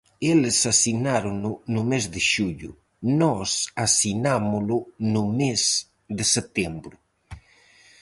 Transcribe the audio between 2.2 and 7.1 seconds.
xullo, nós asinámolo no mes de setembro.